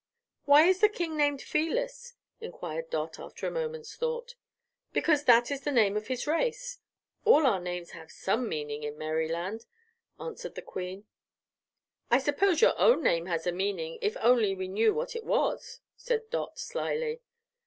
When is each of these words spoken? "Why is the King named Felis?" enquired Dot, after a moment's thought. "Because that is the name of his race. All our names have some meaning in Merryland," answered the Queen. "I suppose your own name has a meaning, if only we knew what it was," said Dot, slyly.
"Why 0.45 0.63
is 0.65 0.79
the 0.79 0.89
King 0.89 1.15
named 1.15 1.43
Felis?" 1.43 2.15
enquired 2.39 2.89
Dot, 2.89 3.19
after 3.19 3.45
a 3.45 3.51
moment's 3.51 3.95
thought. 3.95 4.33
"Because 4.93 5.25
that 5.25 5.51
is 5.51 5.61
the 5.61 5.71
name 5.71 5.95
of 5.95 6.07
his 6.07 6.25
race. 6.25 6.79
All 7.23 7.45
our 7.45 7.59
names 7.59 7.91
have 7.91 8.09
some 8.11 8.49
meaning 8.49 8.81
in 8.81 8.97
Merryland," 8.97 9.67
answered 10.19 10.55
the 10.55 10.63
Queen. 10.63 11.05
"I 12.09 12.17
suppose 12.17 12.61
your 12.61 12.75
own 12.79 13.03
name 13.03 13.27
has 13.27 13.45
a 13.45 13.51
meaning, 13.51 13.99
if 14.01 14.17
only 14.19 14.55
we 14.55 14.67
knew 14.67 14.91
what 14.91 15.15
it 15.15 15.23
was," 15.23 15.81
said 15.95 16.31
Dot, 16.31 16.57
slyly. 16.57 17.21